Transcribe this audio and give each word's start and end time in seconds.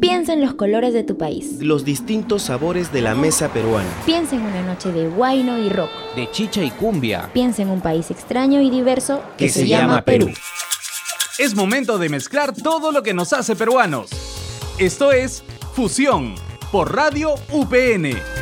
Piensa 0.00 0.32
en 0.32 0.40
los 0.40 0.54
colores 0.54 0.92
de 0.92 1.02
tu 1.02 1.16
país. 1.16 1.56
Los 1.60 1.84
distintos 1.84 2.42
sabores 2.42 2.92
de 2.92 3.02
la 3.02 3.14
mesa 3.14 3.52
peruana. 3.52 3.88
Piensa 4.06 4.36
en 4.36 4.42
una 4.42 4.62
noche 4.62 4.92
de 4.92 5.08
guayno 5.08 5.58
y 5.58 5.68
rock. 5.68 5.90
De 6.14 6.30
chicha 6.30 6.62
y 6.62 6.70
cumbia. 6.70 7.30
Piensa 7.32 7.62
en 7.62 7.70
un 7.70 7.80
país 7.80 8.10
extraño 8.10 8.60
y 8.60 8.70
diverso 8.70 9.22
que, 9.36 9.48
se, 9.48 9.66
llama 9.66 10.02
Perú. 10.02 10.30
Es 11.38 11.54
momento 11.54 11.98
de 11.98 12.10
mezclar 12.10 12.54
todo 12.54 12.92
lo 12.92 13.02
que 13.02 13.14
nos 13.14 13.32
hace 13.32 13.56
peruanos. 13.56 14.10
Esto 14.78 15.10
es 15.10 15.42
Fusión 15.72 16.34
por 16.70 16.94
Radio 16.94 17.34
UPN. 17.50 18.37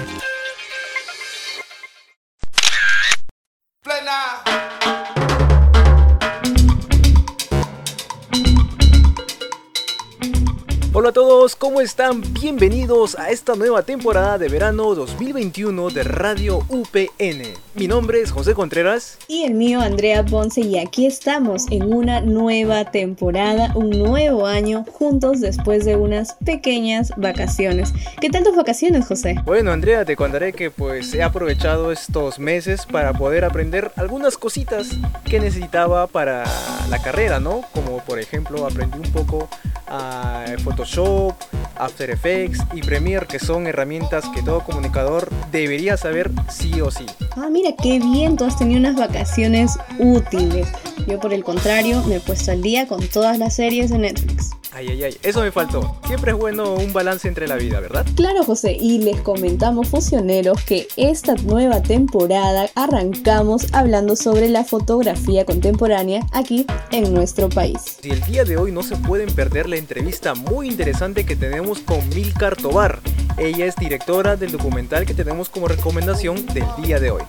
Todos, 11.17 11.57
¿cómo 11.57 11.81
están? 11.81 12.21
Bienvenidos 12.35 13.19
a 13.19 13.31
esta 13.31 13.55
nueva 13.55 13.81
temporada 13.81 14.37
de 14.37 14.51
verano 14.51 14.95
2021 14.95 15.89
de 15.89 16.03
Radio 16.03 16.59
UPN. 16.69 17.55
Mi 17.75 17.89
nombre 17.89 18.21
es 18.21 18.31
José 18.31 18.53
Contreras. 18.53 19.17
Y 19.27 19.45
el 19.45 19.55
mío 19.55 19.81
Andrea 19.81 20.27
Ponce 20.27 20.61
y 20.61 20.79
aquí 20.79 21.07
estamos 21.07 21.65
en 21.71 21.91
una 21.91 22.21
nueva 22.21 22.91
temporada, 22.91 23.73
un 23.75 23.89
nuevo 23.89 24.47
año, 24.47 24.85
juntos 24.93 25.41
después 25.41 25.87
de 25.87 25.97
unas 25.97 26.35
pequeñas 26.45 27.15
vacaciones. 27.17 27.95
¿Qué 28.21 28.29
tal 28.29 28.45
tus 28.45 28.55
vacaciones, 28.55 29.07
José? 29.07 29.37
Bueno, 29.47 29.73
Andrea, 29.73 30.05
te 30.05 30.17
contaré 30.17 30.53
que 30.53 30.71
pues 30.71 31.15
he 31.15 31.23
aprovechado 31.23 31.93
estos 31.93 32.39
meses 32.39 32.85
para 32.85 33.15
poder 33.15 33.47
aprender 33.47 33.91
algunas 33.97 34.37
cositas 34.37 34.91
que 35.25 35.41
necesitaba 35.41 36.09
para 36.09 36.45
la 36.91 37.01
carrera, 37.01 37.41
¿no? 37.41 37.63
Como 37.73 38.05
por 38.05 38.21
ejemplo 38.21 38.67
aprendí 38.67 38.99
un 38.99 39.13
poco 39.13 39.49
a 39.87 40.45
Photoshop, 40.63 41.35
After 41.77 42.11
Effects 42.11 42.59
y 42.75 42.81
Premiere, 42.81 43.27
que 43.27 43.39
son 43.39 43.67
herramientas 43.67 44.25
que 44.35 44.43
todo 44.43 44.61
comunicador 44.61 45.31
debería 45.53 45.97
saber 45.97 46.31
sí 46.49 46.81
o 46.81 46.91
sí. 46.91 47.07
Ah, 47.37 47.49
mira 47.51 47.71
qué 47.83 47.99
bien, 47.99 48.37
tú 48.37 48.45
has 48.45 48.59
tenido 48.59 48.81
unas 48.81 48.97
vacaciones 48.97 49.79
útiles. 49.99 50.69
Yo 51.07 51.21
por 51.21 51.33
el 51.33 51.45
contrario 51.45 52.03
me 52.07 52.17
he 52.17 52.21
puesto 52.21 52.51
al 52.51 52.63
día 52.63 52.89
con 52.89 53.07
todas 53.09 53.39
las 53.39 53.55
series 53.55 53.91
de 53.91 53.99
Netflix. 53.99 54.51
Ay, 54.73 54.89
ay, 54.91 55.05
ay, 55.05 55.17
eso 55.23 55.41
me 55.41 55.51
faltó. 55.51 55.97
Siempre 56.07 56.33
es 56.33 56.37
bueno 56.37 56.75
un 56.75 56.93
balance 56.93 57.27
entre 57.29 57.49
la 57.49 57.57
vida, 57.57 57.81
¿verdad? 57.81 58.05
Claro, 58.15 58.45
José, 58.45 58.77
y 58.79 58.99
les 58.99 59.19
comentamos, 59.23 59.89
fusioneros, 59.89 60.63
que 60.65 60.87
esta 60.99 61.35
nueva 61.37 61.81
temporada 61.81 62.69
arrancamos 62.75 63.73
hablando 63.73 64.17
sobre 64.17 64.51
la 64.51 64.65
fotografía 64.65 65.47
contemporánea 65.47 66.27
aquí 66.31 66.67
en 66.91 67.15
nuestro 67.15 67.49
país. 67.49 67.99
Y 68.03 68.11
el 68.11 68.21
día 68.25 68.45
de 68.45 68.59
hoy 68.59 68.71
no 68.71 68.83
se 68.83 68.97
pueden 68.97 69.35
perder 69.35 69.67
la 69.67 69.76
entrevista 69.79 70.35
muy 70.35 70.69
interesante 70.69 71.25
que 71.25 71.37
tenemos 71.37 71.81
con 71.81 72.09
Milcar 72.11 72.57
Tobar. 72.57 73.01
Ella 73.39 73.67
es 73.67 73.77
directora 73.77 74.37
del 74.37 74.53
documental 74.53 75.07
que 75.07 75.15
tenemos 75.15 75.49
como 75.49 75.69
recomendación 75.69 76.47
del 76.47 76.67
día 76.83 76.99
de 76.99 77.11
hoy. 77.11 77.23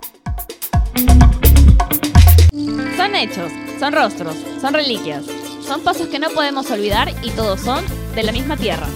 Son 2.96 3.16
hechos, 3.16 3.52
son 3.80 3.94
rostros, 3.94 4.36
son 4.62 4.74
reliquias 4.74 5.24
son 5.68 5.82
pasos 5.82 6.08
que 6.08 6.18
no 6.18 6.30
podemos 6.30 6.72
olvidar 6.72 7.14
y 7.22 7.30
todos 7.32 7.60
son 7.60 7.84
de 8.16 8.24
la 8.24 8.32
misma 8.32 8.56
tierra. 8.56 8.88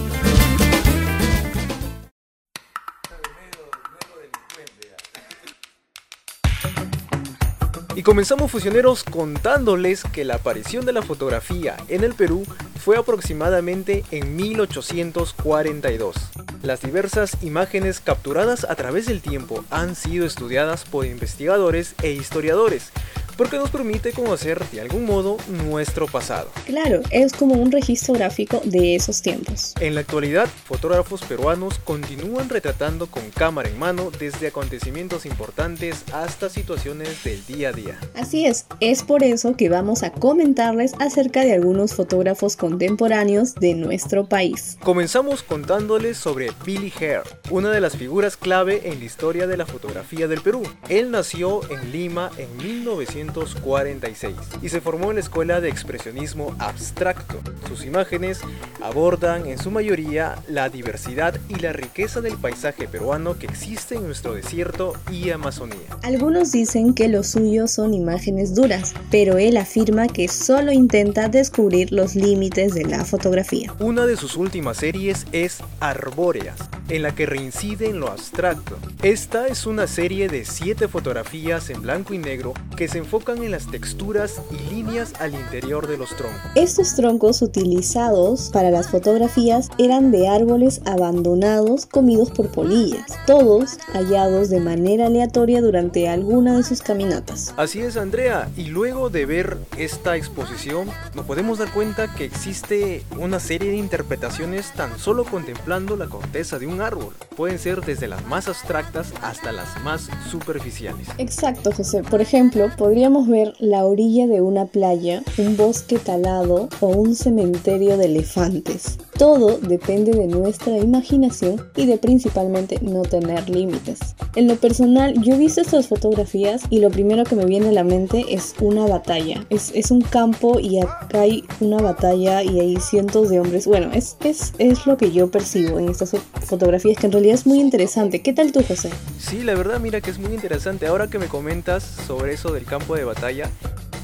Y 7.94 8.02
comenzamos 8.02 8.50
fusioneros 8.50 9.04
contándoles 9.04 10.02
que 10.14 10.24
la 10.24 10.36
aparición 10.36 10.86
de 10.86 10.94
la 10.94 11.02
fotografía 11.02 11.76
en 11.88 12.04
el 12.04 12.14
Perú 12.14 12.42
fue 12.82 12.96
aproximadamente 12.96 14.04
en 14.10 14.34
1842. 14.34 16.16
Las 16.64 16.82
diversas 16.82 17.40
imágenes 17.40 18.00
capturadas 18.00 18.64
a 18.68 18.74
través 18.74 19.06
del 19.06 19.22
tiempo 19.22 19.64
han 19.70 19.94
sido 19.94 20.26
estudiadas 20.26 20.84
por 20.84 21.06
investigadores 21.06 21.94
e 22.02 22.10
historiadores, 22.10 22.90
porque 23.36 23.56
nos 23.56 23.70
permite 23.70 24.12
conocer 24.12 24.64
de 24.70 24.80
algún 24.80 25.06
modo 25.06 25.36
nuestro 25.48 26.06
pasado. 26.06 26.50
Claro, 26.66 27.00
es 27.10 27.32
como 27.32 27.54
un 27.54 27.72
registro 27.72 28.14
gráfico 28.14 28.60
de 28.64 28.94
esos 28.94 29.22
tiempos. 29.22 29.74
En 29.80 29.94
la 29.94 30.00
actualidad, 30.02 30.48
fotógrafos 30.64 31.22
peruanos 31.22 31.78
continúan 31.78 32.48
retratando 32.48 33.06
con 33.06 33.30
cámara 33.30 33.68
en 33.68 33.78
mano 33.78 34.10
desde 34.18 34.48
acontecimientos 34.48 35.26
importantes 35.26 36.04
hasta 36.12 36.48
situaciones 36.48 37.22
del 37.24 37.44
día 37.46 37.70
a 37.70 37.72
día. 37.72 38.00
Así 38.14 38.46
es, 38.46 38.66
es 38.80 39.02
por 39.02 39.22
eso 39.22 39.56
que 39.56 39.68
vamos 39.68 40.02
a 40.02 40.12
comentarles 40.12 40.92
acerca 40.98 41.44
de 41.44 41.52
algunos 41.52 41.94
fotógrafos 41.94 42.56
contemporáneos 42.56 43.54
de 43.54 43.74
nuestro 43.74 44.28
país. 44.28 44.76
Comenzamos 44.82 45.42
contándoles 45.42 46.18
sobre 46.18 46.50
Billy 46.64 46.92
Hare, 46.96 47.22
una 47.50 47.70
de 47.70 47.80
las 47.80 47.96
figuras 47.96 48.36
clave 48.36 48.82
en 48.84 48.98
la 48.98 49.04
historia 49.04 49.46
de 49.46 49.56
la 49.56 49.66
fotografía 49.66 50.28
del 50.28 50.40
Perú. 50.40 50.62
Él 50.88 51.10
nació 51.10 51.60
en 51.70 51.92
Lima 51.92 52.30
en 52.36 52.56
1900 52.56 53.21
1946 53.22 54.34
y 54.62 54.68
se 54.68 54.80
formó 54.80 55.10
en 55.10 55.16
la 55.16 55.20
Escuela 55.20 55.60
de 55.60 55.68
Expresionismo 55.68 56.54
Abstracto. 56.58 57.40
Sus 57.68 57.84
imágenes 57.84 58.40
abordan 58.80 59.46
en 59.46 59.58
su 59.58 59.70
mayoría 59.70 60.36
la 60.48 60.68
diversidad 60.68 61.38
y 61.48 61.56
la 61.56 61.72
riqueza 61.72 62.20
del 62.20 62.36
paisaje 62.36 62.88
peruano 62.88 63.38
que 63.38 63.46
existe 63.46 63.94
en 63.94 64.04
nuestro 64.04 64.34
desierto 64.34 64.94
y 65.10 65.30
Amazonía. 65.30 65.78
Algunos 66.02 66.52
dicen 66.52 66.94
que 66.94 67.08
lo 67.08 67.22
suyo 67.22 67.68
son 67.68 67.94
imágenes 67.94 68.54
duras, 68.54 68.94
pero 69.10 69.38
él 69.38 69.56
afirma 69.56 70.08
que 70.08 70.28
solo 70.28 70.72
intenta 70.72 71.28
descubrir 71.28 71.92
los 71.92 72.14
límites 72.14 72.74
de 72.74 72.84
la 72.84 73.04
fotografía. 73.04 73.72
Una 73.78 74.06
de 74.06 74.16
sus 74.16 74.36
últimas 74.36 74.78
series 74.78 75.26
es 75.32 75.58
Arbóreas, 75.80 76.58
en 76.88 77.02
la 77.02 77.14
que 77.14 77.26
reincide 77.26 77.88
en 77.88 78.00
lo 78.00 78.08
abstracto. 78.08 78.76
Esta 79.02 79.46
es 79.46 79.66
una 79.66 79.86
serie 79.86 80.28
de 80.28 80.44
siete 80.44 80.88
fotografías 80.88 81.70
en 81.70 81.82
blanco 81.82 82.14
y 82.14 82.18
negro 82.18 82.54
que 82.76 82.88
se 82.88 82.98
enfocan 83.12 83.44
en 83.44 83.50
las 83.50 83.66
texturas 83.66 84.40
y 84.50 84.74
líneas 84.74 85.12
al 85.20 85.34
interior 85.34 85.86
de 85.86 85.98
los 85.98 86.16
troncos. 86.16 86.40
Estos 86.54 86.94
troncos 86.94 87.42
utilizados 87.42 88.48
para 88.48 88.70
las 88.70 88.88
fotografías 88.88 89.68
eran 89.76 90.10
de 90.10 90.28
árboles 90.28 90.80
abandonados 90.86 91.84
comidos 91.84 92.30
por 92.30 92.50
polillas, 92.50 93.04
todos 93.26 93.76
hallados 93.92 94.48
de 94.48 94.60
manera 94.60 95.08
aleatoria 95.08 95.60
durante 95.60 96.08
alguna 96.08 96.56
de 96.56 96.62
sus 96.62 96.80
caminatas. 96.80 97.52
Así 97.58 97.82
es, 97.82 97.98
Andrea, 97.98 98.48
y 98.56 98.68
luego 98.68 99.10
de 99.10 99.26
ver 99.26 99.58
esta 99.76 100.16
exposición, 100.16 100.88
nos 101.14 101.26
podemos 101.26 101.58
dar 101.58 101.70
cuenta 101.70 102.14
que 102.14 102.24
existe 102.24 103.04
una 103.18 103.40
serie 103.40 103.72
de 103.72 103.76
interpretaciones 103.76 104.72
tan 104.72 104.98
solo 104.98 105.26
contemplando 105.26 105.98
la 105.98 106.06
corteza 106.06 106.58
de 106.58 106.66
un 106.66 106.80
árbol. 106.80 107.12
Pueden 107.36 107.58
ser 107.58 107.82
desde 107.82 108.08
las 108.08 108.24
más 108.26 108.48
abstractas 108.48 109.12
hasta 109.20 109.52
las 109.52 109.82
más 109.84 110.08
superficiales. 110.30 111.08
Exacto, 111.18 111.72
José. 111.72 112.02
Por 112.04 112.22
ejemplo, 112.22 112.70
podría 112.78 113.01
podríamos 113.02 113.26
ver 113.26 113.54
la 113.58 113.84
orilla 113.84 114.28
de 114.28 114.40
una 114.40 114.66
playa, 114.66 115.24
un 115.36 115.56
bosque 115.56 115.98
talado 115.98 116.68
o 116.78 116.86
un 116.86 117.16
cementerio 117.16 117.96
de 117.96 118.04
elefantes. 118.04 118.96
Todo 119.22 119.56
depende 119.58 120.10
de 120.10 120.26
nuestra 120.26 120.76
imaginación 120.76 121.64
y 121.76 121.86
de 121.86 121.96
principalmente 121.96 122.80
no 122.82 123.02
tener 123.02 123.48
límites. 123.48 124.00
En 124.34 124.48
lo 124.48 124.56
personal, 124.56 125.14
yo 125.22 125.34
he 125.34 125.38
visto 125.38 125.60
estas 125.60 125.86
fotografías 125.86 126.62
y 126.70 126.80
lo 126.80 126.90
primero 126.90 127.22
que 127.22 127.36
me 127.36 127.44
viene 127.44 127.68
a 127.68 127.72
la 127.72 127.84
mente 127.84 128.24
es 128.30 128.56
una 128.58 128.84
batalla. 128.84 129.46
Es, 129.48 129.70
es 129.76 129.92
un 129.92 130.00
campo 130.00 130.58
y 130.58 130.80
acá 130.80 131.20
hay 131.20 131.44
una 131.60 131.76
batalla 131.76 132.42
y 132.42 132.58
hay 132.58 132.76
cientos 132.80 133.28
de 133.28 133.38
hombres. 133.38 133.68
Bueno, 133.68 133.92
es, 133.94 134.16
es, 134.24 134.54
es 134.58 134.86
lo 134.86 134.96
que 134.96 135.12
yo 135.12 135.30
percibo 135.30 135.78
en 135.78 135.88
estas 135.88 136.16
fotografías, 136.40 136.98
que 136.98 137.06
en 137.06 137.12
realidad 137.12 137.36
es 137.36 137.46
muy 137.46 137.60
interesante. 137.60 138.22
¿Qué 138.22 138.32
tal 138.32 138.50
tú, 138.50 138.64
José? 138.66 138.90
Sí, 139.20 139.44
la 139.44 139.54
verdad, 139.54 139.78
mira 139.78 140.00
que 140.00 140.10
es 140.10 140.18
muy 140.18 140.34
interesante. 140.34 140.88
Ahora 140.88 141.06
que 141.06 141.20
me 141.20 141.26
comentas 141.26 141.84
sobre 141.84 142.32
eso 142.32 142.52
del 142.52 142.64
campo 142.64 142.96
de 142.96 143.04
batalla, 143.04 143.48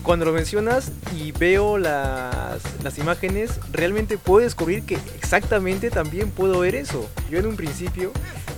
cuando 0.03 0.25
lo 0.25 0.32
mencionas 0.32 0.91
y 1.16 1.32
veo 1.32 1.78
las, 1.78 2.62
las, 2.82 2.98
imágenes, 2.98 3.60
realmente 3.72 4.19
puedo 4.19 4.44
descubrir 4.44 4.82
que 4.84 4.98
exactamente 5.16 5.91
también 5.91 6.31
puedo 6.31 6.60
ver 6.60 6.75
eso. 6.75 7.09
Yo 7.30 7.39
en 7.39 7.47
un 7.47 7.56
principio 7.56 8.12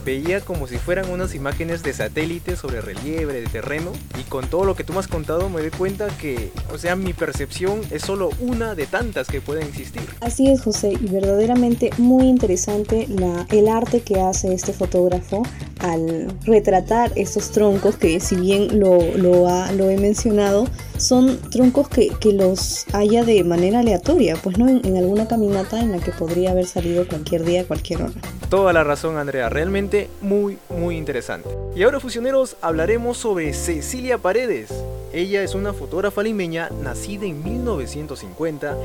veía 0.04 0.40
como 0.40 0.66
si 0.66 0.78
fueran 0.78 1.10
unas 1.10 1.34
imágenes 1.34 1.82
de 1.82 1.92
satélite 1.92 2.56
sobre 2.56 2.80
relieve, 2.80 3.32
de 3.32 3.46
terreno, 3.46 3.92
y 4.18 4.22
con 4.24 4.48
todo 4.48 4.64
lo 4.64 4.74
que 4.74 4.84
tú 4.84 4.92
me 4.92 5.00
has 5.00 5.08
contado 5.08 5.48
me 5.48 5.60
doy 5.60 5.70
cuenta 5.70 6.08
que, 6.18 6.52
o 6.72 6.78
sea, 6.78 6.96
mi 6.96 7.12
percepción 7.12 7.80
es 7.90 8.02
solo 8.02 8.30
una 8.40 8.74
de 8.74 8.86
tantas 8.86 9.28
que 9.28 9.40
pueden 9.40 9.66
existir. 9.66 10.02
Así 10.20 10.50
es, 10.50 10.62
José, 10.62 10.92
y 10.92 11.08
verdaderamente 11.08 11.90
muy 11.98 12.26
interesante 12.26 13.06
el 13.50 13.68
arte 13.68 14.00
que 14.00 14.20
hace 14.20 14.54
este 14.54 14.72
fotógrafo 14.72 15.42
al 15.80 16.28
retratar 16.44 17.12
estos 17.16 17.50
troncos 17.50 17.96
que 17.96 18.20
si 18.20 18.36
bien 18.36 18.78
lo, 18.78 18.98
lo, 19.16 19.48
ha, 19.48 19.72
lo 19.72 19.90
he 19.90 19.96
mencionado, 19.96 20.66
son 20.96 21.38
troncos 21.50 21.88
que, 21.88 22.10
que, 22.20 22.32
los 22.32 22.86
haya 22.92 23.24
de 23.24 23.42
manera 23.44 23.80
aleatoria, 23.80 24.36
pues 24.36 24.58
no 24.58 24.68
en, 24.68 24.84
en 24.84 24.96
alguna 24.96 25.26
caminata 25.26 25.80
en 25.80 25.92
la 25.92 25.98
que 25.98 26.12
podría 26.12 26.52
haber 26.52 26.66
salido 26.66 27.06
cualquier 27.06 27.44
día, 27.44 27.66
cualquier 27.66 28.02
hora. 28.02 28.12
Toda 28.48 28.72
la 28.72 28.84
razón, 28.84 29.16
Andrea, 29.16 29.48
realmente 29.48 30.08
muy, 30.20 30.58
muy 30.68 30.96
interesante. 30.96 31.48
Y 31.74 31.82
ahora, 31.82 32.00
fusioneros, 32.00 32.56
hablaremos 32.60 33.16
sobre 33.16 33.52
Cecilia 33.52 34.18
Paredes, 34.18 34.70
Ella 35.12 35.42
es 35.42 35.56
una 35.56 35.72
fotógrafa 35.72 36.22
limeña 36.22 36.68
nacida 36.82 37.26
en 37.26 37.42
1950 37.42 38.76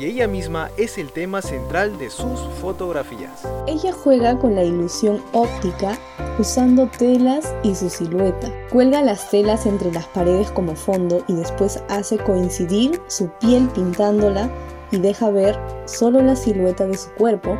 y 0.00 0.06
ella 0.06 0.26
misma 0.26 0.70
es 0.78 0.96
el 0.96 1.12
tema 1.12 1.42
central 1.42 1.98
de 1.98 2.08
sus 2.08 2.40
fotografías. 2.62 3.46
Ella 3.66 3.92
juega 3.92 4.38
con 4.38 4.54
la 4.54 4.64
ilusión 4.64 5.22
óptica 5.32 5.98
usando 6.38 6.88
telas 6.98 7.54
y 7.62 7.74
su 7.74 7.90
silueta. 7.90 8.50
Cuelga 8.70 9.02
las 9.02 9.30
telas 9.30 9.66
entre 9.66 9.92
las 9.92 10.06
paredes 10.06 10.50
como 10.52 10.74
fondo 10.74 11.22
y 11.28 11.34
después 11.34 11.82
hace 11.90 12.16
coincidir 12.16 12.98
su 13.08 13.28
piel 13.38 13.68
pintándola 13.68 14.50
y 14.90 14.98
deja 14.98 15.28
ver 15.28 15.58
solo 15.84 16.22
la 16.22 16.34
silueta 16.34 16.86
de 16.86 16.96
su 16.96 17.10
cuerpo 17.10 17.58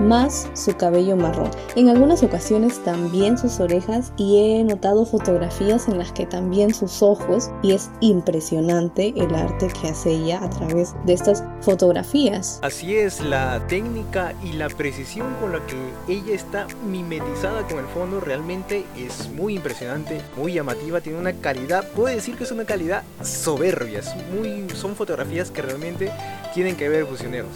más 0.00 0.48
su 0.54 0.76
cabello 0.76 1.16
marrón. 1.16 1.50
En 1.76 1.88
algunas 1.88 2.22
ocasiones 2.22 2.82
también 2.84 3.38
sus 3.38 3.60
orejas 3.60 4.12
y 4.16 4.38
he 4.38 4.64
notado 4.64 5.04
fotografías 5.04 5.88
en 5.88 5.98
las 5.98 6.12
que 6.12 6.26
también 6.26 6.74
sus 6.74 7.02
ojos 7.02 7.50
y 7.62 7.72
es 7.72 7.90
impresionante 8.00 9.12
el 9.16 9.34
arte 9.34 9.68
que 9.68 9.88
hace 9.88 10.10
ella 10.10 10.42
a 10.42 10.50
través 10.50 10.94
de 11.04 11.12
estas 11.12 11.44
fotografías. 11.60 12.58
Así 12.62 12.96
es, 12.96 13.20
la 13.20 13.64
técnica 13.68 14.34
y 14.42 14.52
la 14.52 14.68
precisión 14.68 15.34
con 15.40 15.52
la 15.52 15.60
que 15.66 16.12
ella 16.12 16.34
está 16.34 16.66
mimetizada 16.88 17.66
con 17.66 17.78
el 17.78 17.86
fondo 17.86 18.20
realmente 18.20 18.84
es 18.96 19.30
muy 19.30 19.56
impresionante, 19.56 20.20
muy 20.36 20.54
llamativa, 20.54 21.00
tiene 21.00 21.18
una 21.18 21.32
calidad, 21.34 21.86
puedo 21.94 22.14
decir 22.14 22.36
que 22.36 22.44
es 22.44 22.50
una 22.50 22.64
calidad 22.64 23.02
soberbia, 23.22 24.02
son 24.74 24.96
fotografías 24.96 25.50
que 25.50 25.62
realmente 25.62 26.10
tienen 26.54 26.76
que 26.76 26.88
ver 26.88 27.06
fusioneros. 27.06 27.50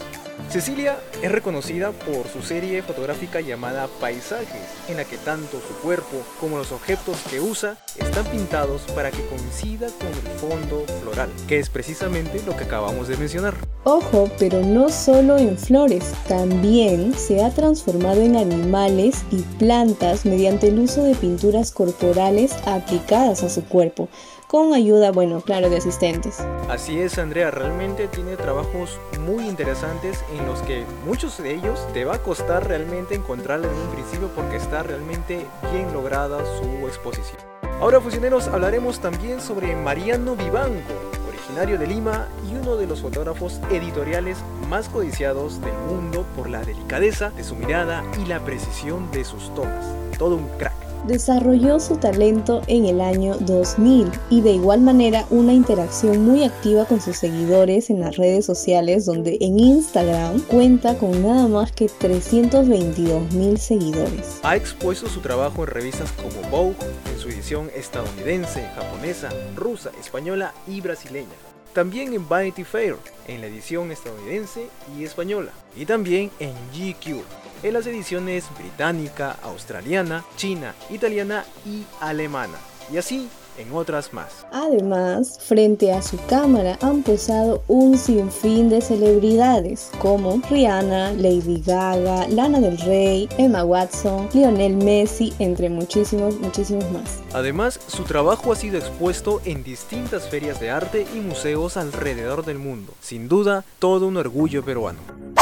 Cecilia 0.49 0.99
es 1.23 1.33
reconocida 1.33 1.93
por 1.93 2.29
su 2.29 2.43
serie 2.43 2.83
fotográfica 2.83 3.41
llamada 3.41 3.89
Paisajes, 4.01 4.69
en 4.89 4.97
la 4.97 5.05
que 5.05 5.17
tanto 5.17 5.61
su 5.61 5.75
cuerpo 5.83 6.23
como 6.41 6.59
los 6.59 6.73
objetos 6.73 7.19
que 7.31 7.41
usa 7.41 7.77
están 7.97 8.25
pintados 8.27 8.83
para 8.95 9.11
que 9.11 9.25
coincida 9.27 9.89
con 9.99 10.09
el 10.09 10.39
fondo 10.39 10.85
floral, 11.03 11.31
que 11.49 11.59
es 11.59 11.71
precisamente 11.71 12.43
lo 12.47 12.57
que 12.57 12.65
acabamos 12.65 13.09
de 13.09 13.17
mencionar. 13.17 13.55
Ojo, 13.85 14.31
pero 14.39 14.63
no 14.63 14.89
solo 14.89 15.37
en 15.37 15.59
flores, 15.59 16.13
también 16.27 17.15
se 17.15 17.45
ha 17.45 17.51
transformado 17.51 18.23
en 18.23 18.37
animales 18.37 19.25
y 19.31 19.43
plantas 19.59 20.25
mediante 20.25 20.69
el 20.69 20.79
uso 20.79 21.03
de 21.05 21.15
pinturas 21.15 21.71
corporales 21.71 22.55
aplicadas 22.65 23.43
a 23.43 23.51
su 23.51 23.65
cuerpo 23.65 24.09
con 24.55 24.73
ayuda, 24.73 25.11
bueno, 25.11 25.41
claro, 25.41 25.69
de 25.69 25.79
asistentes. 25.79 26.39
Así 26.71 27.01
es, 27.01 27.19
Andrea, 27.19 27.51
realmente 27.51 28.07
tiene 28.07 28.37
trabajos 28.37 29.01
muy 29.27 29.49
interesantes 29.49 30.25
en 30.33 30.47
los 30.47 30.61
que 30.61 30.85
muchos 31.05 31.39
de 31.39 31.57
ellos 31.57 31.85
te 31.93 32.05
va 32.05 32.15
a 32.15 32.19
costar 32.23 32.69
realmente 32.69 33.17
encontrarla 33.17 33.67
en 33.67 33.75
un 33.75 33.89
principio 33.89 34.31
porque 34.37 34.55
está 34.55 34.85
realmente 34.85 35.45
bien 35.73 35.93
lograda 35.93 36.39
su 36.61 36.87
exposición. 36.87 37.43
Ahora, 37.81 38.01
fusioneros, 38.01 38.47
hablaremos 38.47 39.01
también 39.01 39.41
sobre 39.41 39.75
Mariano 39.75 40.37
Vivanco, 40.37 40.93
originario 41.27 41.77
de 41.77 41.89
Lima 41.89 42.29
y 42.49 42.55
uno 42.55 42.77
de 42.77 42.87
los 42.87 43.03
fotógrafos 43.03 43.61
editoriales 43.73 44.39
más 44.71 44.89
codiciados 44.89 45.61
del 45.63 45.75
mundo 45.89 46.25
por 46.37 46.49
la 46.49 46.63
delicadeza 46.63 47.31
de 47.31 47.43
su 47.43 47.57
mirada 47.57 48.05
y 48.23 48.27
la 48.27 48.39
precisión 48.39 49.11
de 49.11 49.25
sus 49.25 49.53
tomas. 49.57 49.85
Todo 50.17 50.37
un 50.37 50.47
crack 50.59 50.84
desarrolló 51.07 51.81
su 51.81 51.97
talento 51.97 52.63
en 52.67 52.87
el 52.87 53.01
año 53.01 53.37
2000 53.41 54.11
y 54.31 54.41
de 54.41 54.53
igual 54.53 54.81
manera 54.81 55.27
una 55.31 55.53
interacción 55.53 56.25
muy 56.25 56.45
activa 56.45 56.85
con 56.85 57.01
sus 57.01 57.17
seguidores 57.17 57.91
en 57.91 58.01
las 58.01 58.17
redes 58.17 58.47
sociales 58.47 59.07
donde 59.07 59.39
en 59.41 59.59
Instagram 59.59 60.41
cuenta 60.43 60.97
con 60.97 61.23
nada 61.23 61.49
más 61.49 61.73
que 61.73 61.89
322 61.89 63.33
mil 63.33 63.59
seguidores. 63.59 64.41
Ha 64.43 64.57
expuesto 64.57 65.09
su 65.09 65.21
trabajo 65.21 65.63
en 65.63 65.69
revistas 65.69 66.13
como 66.13 66.49
Vogue, 66.51 66.77
en 67.13 67.19
su 67.19 67.29
edición 67.29 67.71
estadounidense, 67.75 68.63
japonesa, 68.75 69.31
rusa, 69.57 69.91
española 70.01 70.55
y 70.67 70.81
brasileña. 70.81 71.54
También 71.75 72.15
en 72.15 72.29
Vanity 72.29 72.63
Fair, 72.63 72.97
en 73.27 73.41
la 73.41 73.49
edición 73.49 73.91
estadounidense 73.91 74.69
y 74.97 75.03
española. 75.03 75.51
Y 75.77 75.87
también 75.87 76.31
en 76.39 76.55
GQ, 76.73 77.25
en 77.65 77.73
las 77.73 77.87
ediciones 77.89 78.45
británica, 78.57 79.37
australiana, 79.43 80.25
china, 80.37 80.73
italiana 80.89 81.45
y 81.67 81.85
alemana. 82.01 82.59
Y 82.93 82.97
así 82.97 83.29
en 83.59 83.73
otras 83.73 84.13
más. 84.13 84.47
Además, 84.53 85.39
frente 85.41 85.93
a 85.93 86.03
su 86.03 86.19
cámara 86.27 86.79
han 86.81 87.03
posado 87.03 87.63
un 87.69 87.97
sinfín 87.97 88.69
de 88.69 88.81
celebridades 88.81 89.91
como 89.99 90.41
Rihanna, 90.51 91.13
Lady 91.13 91.63
Gaga, 91.65 92.29
Lana 92.29 92.61
del 92.61 92.79
Rey, 92.79 93.29
Emma 93.39 93.65
Watson, 93.65 94.29
Lionel 94.33 94.77
Messi, 94.77 95.33
entre 95.39 95.69
muchísimos, 95.69 96.39
muchísimos 96.41 96.91
más. 96.91 97.21
Además, 97.33 97.81
su 97.87 98.05
trabajo 98.05 98.53
ha 98.53 98.57
sido 98.57 98.79
expuesto 98.79 99.41
en 99.45 99.65
distintas 99.65 100.29
ferias 100.29 100.61
de 100.61 100.71
arte 100.71 101.07
y 101.15 101.21
museos 101.21 101.77
alrededor 101.77 102.45
del 102.45 102.59
mundo. 102.59 102.93
Sin 103.01 103.29
duda, 103.29 103.65
todo 103.79 104.07
un 104.07 104.17
orgullo 104.17 104.65
peruano. 104.65 105.34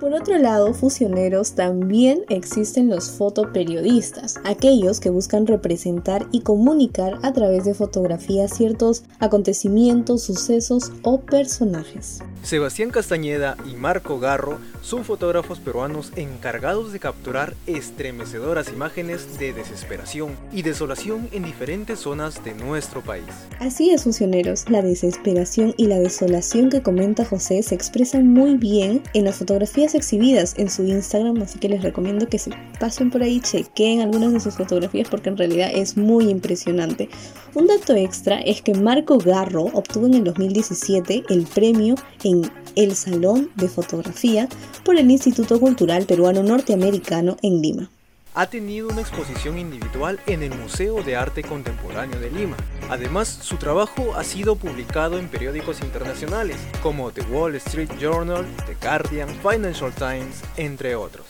Por 0.00 0.14
otro 0.14 0.38
lado, 0.38 0.74
fusioneros 0.74 1.56
también 1.56 2.20
existen 2.28 2.88
los 2.88 3.10
fotoperiodistas, 3.10 4.36
aquellos 4.44 5.00
que 5.00 5.10
buscan 5.10 5.44
representar 5.44 6.28
y 6.30 6.42
comunicar 6.42 7.18
a 7.22 7.32
través 7.32 7.64
de 7.64 7.74
fotografías 7.74 8.56
ciertos 8.56 9.02
acontecimientos, 9.18 10.22
sucesos 10.22 10.92
o 11.02 11.20
personajes. 11.20 12.20
Sebastián 12.44 12.90
Castañeda 12.90 13.56
y 13.68 13.74
Marco 13.74 14.20
Garro 14.20 14.58
son 14.80 15.04
fotógrafos 15.04 15.58
peruanos 15.58 16.12
encargados 16.16 16.92
de 16.92 17.00
capturar 17.00 17.54
estremecedoras 17.66 18.72
imágenes 18.72 19.38
de 19.38 19.52
desesperación 19.52 20.36
y 20.52 20.62
desolación 20.62 21.28
en 21.32 21.42
diferentes 21.42 21.98
zonas 21.98 22.42
de 22.44 22.54
nuestro 22.54 23.02
país. 23.02 23.24
Así 23.58 23.90
es, 23.90 24.04
fusioneros, 24.04 24.70
la 24.70 24.80
desesperación 24.80 25.74
y 25.76 25.88
la 25.88 25.98
desolación 25.98 26.70
que 26.70 26.80
comenta 26.80 27.24
José 27.24 27.62
se 27.62 27.74
expresan 27.74 28.28
muy 28.28 28.56
bien 28.56 29.02
en 29.12 29.24
las 29.24 29.36
fotografías 29.36 29.87
exhibidas 29.94 30.54
en 30.56 30.70
su 30.70 30.84
Instagram, 30.84 31.42
así 31.42 31.58
que 31.58 31.68
les 31.68 31.82
recomiendo 31.82 32.28
que 32.28 32.38
se 32.38 32.50
pasen 32.78 33.10
por 33.10 33.22
ahí, 33.22 33.40
chequen 33.40 34.00
algunas 34.00 34.32
de 34.32 34.40
sus 34.40 34.56
fotografías 34.56 35.08
porque 35.08 35.28
en 35.28 35.36
realidad 35.36 35.70
es 35.74 35.96
muy 35.96 36.28
impresionante. 36.28 37.08
Un 37.54 37.66
dato 37.66 37.94
extra 37.94 38.40
es 38.40 38.62
que 38.62 38.74
Marco 38.74 39.18
Garro 39.18 39.64
obtuvo 39.72 40.06
en 40.06 40.14
el 40.14 40.24
2017 40.24 41.24
el 41.28 41.46
premio 41.46 41.94
en 42.24 42.50
el 42.76 42.94
Salón 42.94 43.50
de 43.56 43.68
Fotografía 43.68 44.48
por 44.84 44.96
el 44.96 45.10
Instituto 45.10 45.58
Cultural 45.58 46.04
Peruano 46.04 46.42
Norteamericano 46.42 47.36
en 47.42 47.60
Lima 47.60 47.90
ha 48.34 48.46
tenido 48.46 48.88
una 48.88 49.00
exposición 49.00 49.58
individual 49.58 50.20
en 50.26 50.42
el 50.42 50.54
Museo 50.54 51.02
de 51.02 51.16
Arte 51.16 51.42
Contemporáneo 51.42 52.20
de 52.20 52.30
Lima. 52.30 52.56
Además, 52.90 53.28
su 53.28 53.56
trabajo 53.56 54.14
ha 54.16 54.24
sido 54.24 54.56
publicado 54.56 55.18
en 55.18 55.28
periódicos 55.28 55.80
internacionales 55.80 56.56
como 56.82 57.10
The 57.10 57.22
Wall 57.22 57.54
Street 57.56 57.90
Journal, 58.00 58.46
The 58.66 58.76
Guardian, 58.80 59.28
Financial 59.42 59.92
Times, 59.92 60.42
entre 60.56 60.94
otros. 60.94 61.26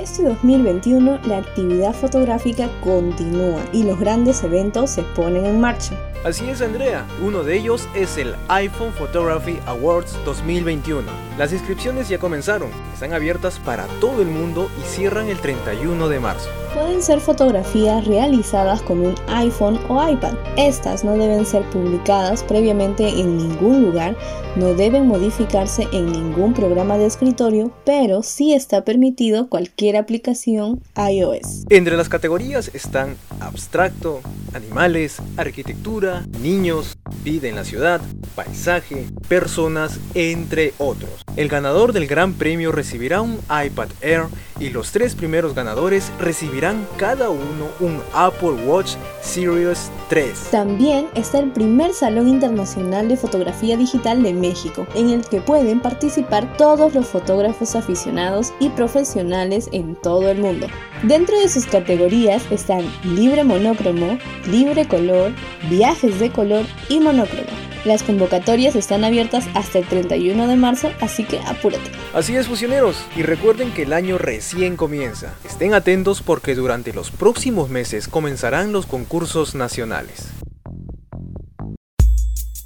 Este 0.00 0.22
2021 0.22 1.20
la 1.26 1.38
actividad 1.38 1.92
fotográfica 1.92 2.70
continúa 2.82 3.60
y 3.70 3.82
los 3.82 4.00
grandes 4.00 4.42
eventos 4.42 4.88
se 4.88 5.02
ponen 5.02 5.44
en 5.44 5.60
marcha. 5.60 5.94
Así 6.24 6.48
es 6.48 6.62
Andrea, 6.62 7.06
uno 7.22 7.42
de 7.42 7.58
ellos 7.58 7.86
es 7.94 8.16
el 8.16 8.34
iPhone 8.48 8.94
Photography 8.94 9.58
Awards 9.66 10.16
2021. 10.24 11.02
Las 11.36 11.52
inscripciones 11.52 12.08
ya 12.08 12.16
comenzaron, 12.16 12.70
están 12.94 13.12
abiertas 13.12 13.58
para 13.58 13.86
todo 14.00 14.22
el 14.22 14.28
mundo 14.28 14.70
y 14.80 14.88
cierran 14.88 15.28
el 15.28 15.38
31 15.38 16.08
de 16.08 16.18
marzo. 16.18 16.48
Pueden 16.74 17.02
ser 17.02 17.20
fotografías 17.20 18.06
realizadas 18.06 18.80
con 18.82 19.00
un 19.00 19.14
iPhone 19.26 19.80
o 19.88 20.08
iPad. 20.08 20.34
Estas 20.56 21.02
no 21.02 21.14
deben 21.14 21.44
ser 21.44 21.68
publicadas 21.70 22.44
previamente 22.44 23.08
en 23.08 23.38
ningún 23.38 23.82
lugar, 23.82 24.16
no 24.54 24.74
deben 24.74 25.08
modificarse 25.08 25.88
en 25.92 26.12
ningún 26.12 26.54
programa 26.54 26.96
de 26.96 27.06
escritorio, 27.06 27.72
pero 27.84 28.22
sí 28.22 28.54
está 28.54 28.84
permitido 28.84 29.48
cualquier 29.48 29.96
aplicación 29.96 30.80
iOS. 30.96 31.66
Entre 31.70 31.96
las 31.96 32.08
categorías 32.08 32.70
están 32.72 33.16
abstracto, 33.40 34.20
animales, 34.54 35.20
arquitectura, 35.36 36.24
niños, 36.40 36.96
vida 37.24 37.48
en 37.48 37.56
la 37.56 37.64
ciudad, 37.64 38.00
paisaje, 38.36 39.06
personas, 39.28 39.98
entre 40.14 40.72
otros. 40.78 41.24
El 41.34 41.48
ganador 41.48 41.92
del 41.92 42.06
Gran 42.06 42.34
Premio 42.34 42.70
recibirá 42.70 43.22
un 43.22 43.40
iPad 43.48 43.88
Air 44.02 44.26
y 44.60 44.68
los 44.70 44.92
tres 44.92 45.14
primeros 45.14 45.54
ganadores 45.54 46.12
recibirán 46.20 46.86
cada 46.96 47.30
uno 47.30 47.68
un 47.80 48.00
Apple 48.12 48.52
Watch 48.66 48.92
Series 49.22 49.90
3. 50.08 50.50
También 50.50 51.08
está 51.14 51.38
el 51.40 51.50
primer 51.50 51.94
Salón 51.94 52.28
Internacional 52.28 53.08
de 53.08 53.16
Fotografía 53.16 53.76
Digital 53.76 54.22
de 54.22 54.34
México, 54.34 54.86
en 54.94 55.10
el 55.10 55.26
que 55.26 55.40
pueden 55.40 55.80
participar 55.80 56.56
todos 56.56 56.94
los 56.94 57.08
fotógrafos 57.08 57.74
aficionados 57.74 58.52
y 58.60 58.68
profesionales 58.68 59.68
en 59.72 59.96
todo 59.96 60.28
el 60.28 60.38
mundo. 60.38 60.66
Dentro 61.02 61.38
de 61.40 61.48
sus 61.48 61.66
categorías 61.66 62.42
están 62.50 62.84
libre 63.02 63.42
monócromo, 63.42 64.18
libre 64.46 64.86
color, 64.86 65.32
viajes 65.70 66.20
de 66.20 66.30
color 66.30 66.64
y 66.90 67.00
monócromo. 67.00 67.69
Las 67.84 68.02
convocatorias 68.02 68.76
están 68.76 69.04
abiertas 69.04 69.46
hasta 69.54 69.78
el 69.78 69.86
31 69.86 70.48
de 70.48 70.56
marzo, 70.56 70.90
así 71.00 71.24
que 71.24 71.38
apúrate. 71.40 71.90
Así 72.12 72.36
es, 72.36 72.46
fusioneros, 72.46 73.02
y 73.16 73.22
recuerden 73.22 73.72
que 73.72 73.84
el 73.84 73.94
año 73.94 74.18
recién 74.18 74.76
comienza. 74.76 75.34
Estén 75.44 75.72
atentos 75.72 76.20
porque 76.20 76.54
durante 76.54 76.92
los 76.92 77.10
próximos 77.10 77.70
meses 77.70 78.06
comenzarán 78.06 78.72
los 78.72 78.84
concursos 78.84 79.54
nacionales. 79.54 80.28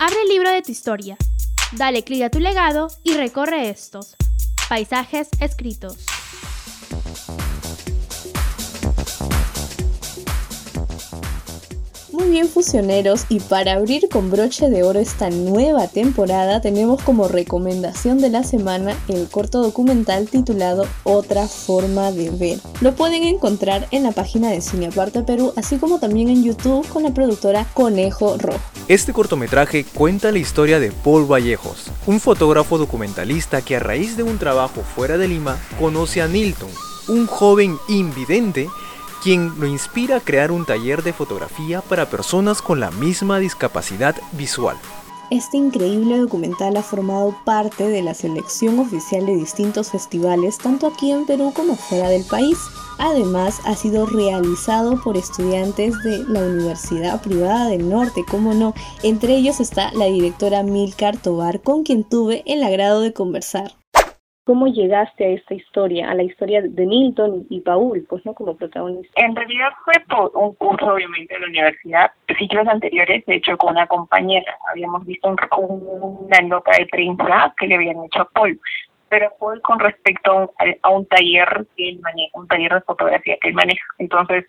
Abre 0.00 0.16
el 0.24 0.28
libro 0.30 0.50
de 0.50 0.62
tu 0.62 0.72
historia, 0.72 1.16
dale 1.72 2.02
clic 2.02 2.22
a 2.22 2.30
tu 2.30 2.40
legado 2.40 2.88
y 3.04 3.14
recorre 3.14 3.70
estos 3.70 4.16
paisajes 4.68 5.28
escritos. 5.38 6.04
Muy 12.14 12.28
bien 12.28 12.48
fusioneros 12.48 13.26
y 13.28 13.40
para 13.40 13.72
abrir 13.72 14.08
con 14.08 14.30
broche 14.30 14.70
de 14.70 14.84
oro 14.84 15.00
esta 15.00 15.30
nueva 15.30 15.88
temporada 15.88 16.60
tenemos 16.60 17.02
como 17.02 17.26
recomendación 17.26 18.20
de 18.20 18.30
la 18.30 18.44
semana 18.44 18.96
el 19.08 19.28
corto 19.28 19.60
documental 19.60 20.28
titulado 20.28 20.86
Otra 21.02 21.48
forma 21.48 22.12
de 22.12 22.30
ver. 22.30 22.60
Lo 22.80 22.94
pueden 22.94 23.24
encontrar 23.24 23.88
en 23.90 24.04
la 24.04 24.12
página 24.12 24.50
de 24.50 24.60
Cine 24.60 24.86
Aparte 24.86 25.24
Perú 25.24 25.54
así 25.56 25.78
como 25.78 25.98
también 25.98 26.28
en 26.28 26.44
YouTube 26.44 26.86
con 26.86 27.02
la 27.02 27.12
productora 27.12 27.66
Conejo 27.74 28.38
Rojo. 28.38 28.60
Este 28.86 29.12
cortometraje 29.12 29.84
cuenta 29.84 30.30
la 30.30 30.38
historia 30.38 30.78
de 30.78 30.92
Paul 30.92 31.24
Vallejos, 31.24 31.90
un 32.06 32.20
fotógrafo 32.20 32.78
documentalista 32.78 33.60
que 33.60 33.74
a 33.74 33.80
raíz 33.80 34.16
de 34.16 34.22
un 34.22 34.38
trabajo 34.38 34.82
fuera 34.82 35.18
de 35.18 35.26
Lima 35.26 35.58
conoce 35.80 36.22
a 36.22 36.28
Nilton, 36.28 36.70
un 37.08 37.26
joven 37.26 37.76
invidente 37.88 38.68
quien 39.24 39.58
lo 39.58 39.66
inspira 39.66 40.16
a 40.16 40.20
crear 40.20 40.52
un 40.52 40.66
taller 40.66 41.02
de 41.02 41.14
fotografía 41.14 41.80
para 41.80 42.10
personas 42.10 42.60
con 42.60 42.78
la 42.78 42.90
misma 42.90 43.38
discapacidad 43.38 44.14
visual. 44.32 44.76
Este 45.30 45.56
increíble 45.56 46.18
documental 46.18 46.76
ha 46.76 46.82
formado 46.82 47.34
parte 47.46 47.88
de 47.88 48.02
la 48.02 48.12
selección 48.12 48.78
oficial 48.78 49.24
de 49.24 49.34
distintos 49.34 49.90
festivales, 49.90 50.58
tanto 50.58 50.86
aquí 50.86 51.10
en 51.10 51.24
Perú 51.24 51.54
como 51.56 51.74
fuera 51.74 52.10
del 52.10 52.24
país. 52.24 52.58
Además, 52.98 53.62
ha 53.64 53.74
sido 53.74 54.04
realizado 54.04 55.02
por 55.02 55.16
estudiantes 55.16 55.94
de 56.02 56.18
la 56.24 56.40
Universidad 56.40 57.22
Privada 57.22 57.68
del 57.68 57.88
Norte, 57.88 58.26
como 58.30 58.52
no. 58.52 58.74
Entre 59.02 59.36
ellos 59.36 59.58
está 59.58 59.90
la 59.94 60.04
directora 60.04 60.62
Milcar 60.62 61.16
Tobar, 61.16 61.62
con 61.62 61.82
quien 61.82 62.04
tuve 62.04 62.42
el 62.44 62.62
agrado 62.62 63.00
de 63.00 63.14
conversar. 63.14 63.72
¿Cómo 64.44 64.66
llegaste 64.66 65.24
a 65.24 65.28
esta 65.28 65.54
historia, 65.54 66.10
a 66.10 66.14
la 66.14 66.22
historia 66.22 66.60
de 66.60 66.84
Nilton 66.84 67.46
y 67.48 67.62
Paul, 67.62 68.04
pues 68.06 68.26
no 68.26 68.34
como 68.34 68.54
protagonista? 68.54 69.10
En 69.16 69.34
realidad 69.34 69.70
fue 69.86 69.94
por 70.06 70.30
un 70.34 70.54
curso, 70.56 70.92
obviamente, 70.92 71.32
de 71.32 71.40
la 71.40 71.46
universidad, 71.46 72.12
ciclos 72.38 72.68
anteriores, 72.68 73.24
de 73.24 73.36
hecho, 73.36 73.56
con 73.56 73.70
una 73.70 73.86
compañera. 73.86 74.54
Habíamos 74.70 75.06
visto 75.06 75.34
una 75.56 76.40
nota 76.42 76.72
de 76.78 76.84
prensa 76.86 77.54
que 77.56 77.68
le 77.68 77.76
habían 77.76 78.04
hecho 78.04 78.20
a 78.20 78.28
Paul, 78.28 78.60
pero 79.08 79.32
fue 79.38 79.58
con 79.62 79.78
respecto 79.78 80.52
a 80.82 80.90
un, 80.90 81.06
taller 81.06 81.66
que 81.74 81.88
él 81.88 82.00
maneja, 82.00 82.38
un 82.38 82.46
taller 82.46 82.74
de 82.74 82.80
fotografía 82.82 83.38
que 83.40 83.48
él 83.48 83.54
maneja. 83.54 83.86
Entonces, 83.96 84.44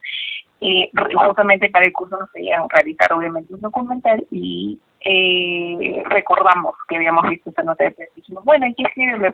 eh, 0.61 0.89
justamente 1.13 1.69
para 1.69 1.85
el 1.85 1.93
curso 1.93 2.17
nos 2.17 2.31
querían 2.31 2.67
realizar, 2.69 3.11
obviamente, 3.13 3.53
un 3.53 3.61
documental 3.61 4.25
y 4.31 4.79
eh, 5.01 6.03
recordamos 6.07 6.75
que 6.87 6.95
habíamos 6.95 7.29
visto 7.29 7.49
esa 7.51 7.63
nota 7.63 7.83
de 7.83 7.91
prensa 7.91 8.13
y 8.15 8.21
dijimos, 8.21 8.43
bueno, 8.43 8.65
hay 8.65 8.73
que 8.73 8.83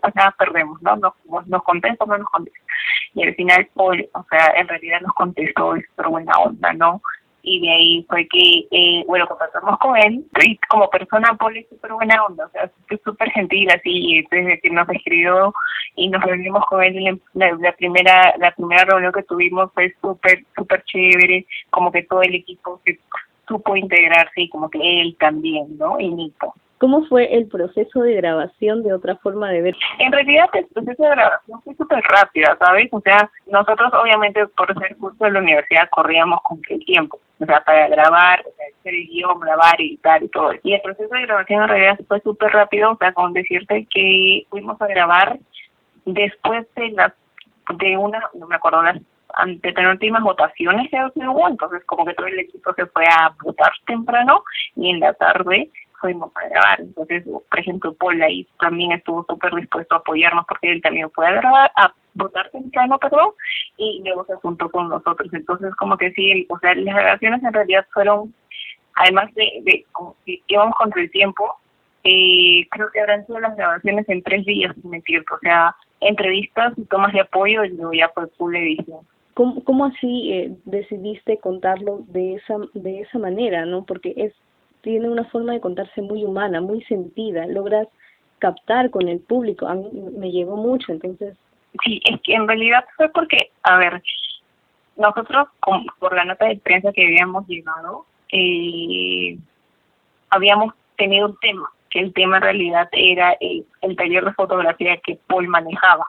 pues 0.02 0.16
nada, 0.16 0.36
perdemos, 0.38 0.82
¿no? 0.82 0.98
Nos, 0.98 1.14
nos 1.48 1.64
contesta 1.64 2.04
o 2.04 2.08
no 2.08 2.18
nos 2.18 2.30
contesta. 2.30 2.60
Y 3.14 3.24
al 3.24 3.36
final, 3.36 3.70
Paul, 3.74 4.10
o 4.14 4.26
sea, 4.30 4.54
en 4.56 4.68
realidad 4.68 5.02
nos 5.02 5.14
contestó, 5.14 5.76
es 5.76 5.86
buena 6.10 6.34
onda, 6.40 6.74
¿no? 6.74 7.02
Y 7.44 7.62
de 7.62 7.72
ahí 7.72 8.06
fue 8.08 8.28
que, 8.28 8.68
eh, 8.72 9.04
bueno, 9.08 9.28
contactamos 9.28 9.78
con 9.80 9.98
él, 9.98 10.26
y 10.44 10.58
como 10.70 10.90
persona, 10.90 11.36
Paul 11.40 11.58
es 11.58 11.68
súper 11.70 11.94
buena 11.94 12.24
onda, 12.24 12.46
o 12.46 12.50
sea, 12.50 12.72
súper 13.04 13.32
gentil, 13.32 13.70
así, 13.72 14.24
desde 14.30 14.60
que 14.60 14.70
nos 14.70 14.88
escribió 14.90 15.54
y 15.96 16.10
nos 16.10 16.22
reunimos 16.24 16.66
con 16.68 16.84
él, 16.84 17.22
la, 17.34 17.52
la 17.60 17.72
primera 17.74 18.34
la 18.38 18.52
primera 18.52 18.84
reunión 18.86 19.12
que 19.12 19.24
tuvimos 19.24 19.72
fue 19.74 19.94
súper, 20.02 20.44
súper 20.56 20.84
chévere, 20.84 21.46
como 21.70 21.92
que 21.92 22.04
todo 22.04 22.22
el 22.22 22.36
equipo 22.36 22.80
se 22.86 23.00
supo 23.48 23.76
integrarse 23.76 24.42
y 24.42 24.50
como 24.50 24.70
que 24.70 25.02
él 25.02 25.16
también, 25.20 25.78
¿no? 25.78 26.00
Y 26.00 26.10
Nico. 26.10 26.56
¿Cómo 26.82 27.06
fue 27.06 27.32
el 27.38 27.48
proceso 27.48 28.02
de 28.02 28.16
grabación 28.16 28.82
de 28.82 28.92
otra 28.92 29.16
forma 29.18 29.50
de 29.52 29.62
ver? 29.62 29.76
En 30.00 30.12
realidad 30.12 30.50
el 30.54 30.66
proceso 30.66 31.04
de 31.04 31.10
grabación 31.12 31.62
fue 31.62 31.76
súper 31.76 32.04
rápido, 32.06 32.58
¿sabes? 32.58 32.90
O 32.92 33.00
sea, 33.02 33.30
nosotros 33.46 33.94
obviamente 33.94 34.48
por 34.48 34.74
ser 34.80 34.98
curso 34.98 35.24
de 35.24 35.30
la 35.30 35.42
universidad 35.42 35.88
corríamos 35.92 36.42
con 36.42 36.60
el 36.70 36.84
tiempo, 36.84 37.20
o 37.40 37.46
sea, 37.46 37.64
para 37.64 37.88
grabar, 37.88 38.40
hacer 38.40 38.96
el 38.96 39.08
guion, 39.10 39.40
grabar, 39.42 39.80
editar 39.80 40.24
y 40.24 40.30
todo. 40.30 40.54
Y 40.64 40.74
el 40.74 40.82
proceso 40.82 41.14
de 41.14 41.22
grabación 41.22 41.62
en 41.62 41.70
realidad 41.70 42.00
fue 42.08 42.20
súper 42.22 42.52
rápido, 42.52 42.94
o 42.94 42.98
sea, 42.98 43.14
con 43.14 43.34
decirte 43.34 43.86
que 43.88 44.48
fuimos 44.50 44.82
a 44.82 44.88
grabar 44.88 45.38
después 46.06 46.66
de 46.74 46.90
las 46.94 47.14
de 47.78 47.96
una, 47.96 48.28
no 48.34 48.48
me 48.48 48.56
acuerdo, 48.56 48.82
las 48.82 48.98
ante 49.36 49.72
tener 49.72 49.92
últimas 49.92 50.24
votaciones 50.24 50.90
que 50.90 50.98
hubo, 51.28 51.48
entonces 51.48 51.84
como 51.86 52.06
que 52.06 52.16
todo 52.16 52.26
el 52.26 52.40
equipo 52.40 52.74
se 52.74 52.88
fue 52.88 53.06
a 53.06 53.32
votar 53.44 53.72
temprano 53.86 54.44
y 54.76 54.90
en 54.90 55.00
la 55.00 55.14
tarde 55.14 55.70
fuimos 56.02 56.32
a 56.36 56.50
grabar. 56.50 56.82
Entonces, 56.82 57.24
por 57.24 57.60
ejemplo, 57.60 57.94
Paul 57.94 58.22
ahí 58.22 58.48
también 58.60 58.92
estuvo 58.92 59.26
súper 59.30 59.54
dispuesto 59.56 59.96
a 59.96 60.00
apoyarnos 60.00 60.46
porque 60.48 60.72
él 60.72 60.82
también 60.82 61.10
fue 61.12 61.28
a 61.28 61.32
grabar, 61.32 61.72
a 61.76 61.94
votar 62.16 62.50
temprano, 62.50 62.98
perdón, 63.00 63.30
y 63.78 64.02
luego 64.04 64.26
se 64.26 64.36
juntó 64.36 64.70
con 64.70 64.90
nosotros. 64.90 65.32
Entonces, 65.34 65.74
como 65.76 65.98
que 65.98 66.12
sí, 66.12 66.46
o 66.50 66.60
sea, 66.60 66.76
las 66.76 66.96
grabaciones 66.96 67.44
en 67.44 67.54
realidad 67.54 67.86
fueron, 67.94 68.34
además 68.96 69.34
de, 69.36 69.62
de 69.62 69.86
que 70.26 70.42
íbamos 70.48 70.76
contra 70.76 71.02
el 71.02 71.12
tiempo, 71.12 71.58
eh, 72.04 72.68
creo 72.72 72.90
que 72.92 73.00
habrán 73.00 73.26
sido 73.28 73.40
las 73.40 73.56
grabaciones 73.56 74.10
en 74.10 74.24
tres 74.24 74.46
días, 74.46 74.76
si 74.82 74.88
me 74.88 74.98
o 74.98 75.40
sea, 75.42 75.76
entrevistas 76.00 76.74
y 76.78 76.84
tomas 76.86 77.14
de 77.14 77.22
apoyo 77.22 77.64
y 77.64 77.70
luego 77.70 77.94
ya 77.94 78.10
fue 78.10 78.28
full 78.38 78.56
edición. 78.56 79.02
¿Cómo, 79.36 79.64
cómo 79.64 79.86
así 79.86 80.34
eh, 80.34 80.52
decidiste 80.66 81.38
contarlo 81.38 82.00
de 82.08 82.36
esa, 82.36 82.58
de 82.74 83.02
esa 83.02 83.20
manera, 83.20 83.66
no? 83.66 83.86
Porque 83.86 84.14
es 84.18 84.34
tiene 84.82 85.10
una 85.10 85.26
forma 85.26 85.54
de 85.54 85.62
contarse 85.62 86.02
muy 86.02 86.24
humana, 86.24 86.62
muy 86.62 86.84
sentida, 86.84 87.46
logras 87.48 87.88
captar 88.40 88.90
con 88.90 89.08
el 89.08 89.20
público, 89.20 89.68
a 89.68 89.76
mí 89.76 89.90
me 90.18 90.32
llegó 90.32 90.58
mucho, 90.58 90.92
entonces... 90.92 91.38
Sí, 91.84 92.02
es 92.04 92.20
que 92.22 92.34
en 92.34 92.48
realidad 92.48 92.84
fue 92.98 93.08
porque, 93.10 93.52
a 93.64 93.78
ver, 93.78 94.04
nosotros 94.98 95.48
por 96.00 96.16
la 96.16 96.26
nota 96.26 96.46
de 96.46 96.58
prensa 96.58 96.92
que 96.92 97.06
habíamos 97.06 97.48
llegado, 97.48 98.06
eh, 98.30 99.38
habíamos 100.30 100.74
tenido 100.98 101.28
un 101.28 101.38
tema, 101.40 101.70
que 101.90 102.00
el 102.00 102.14
tema 102.14 102.38
en 102.38 102.44
realidad 102.44 102.90
era 102.92 103.38
el, 103.40 103.66
el 103.82 103.96
taller 103.96 104.26
de 104.26 104.34
fotografía 104.34 104.98
que 104.98 105.18
Paul 105.28 105.48
manejaba. 105.48 106.08